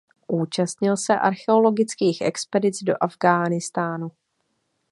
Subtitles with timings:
[0.31, 4.11] Účastnil se archeologických expedic do Afghánistánu.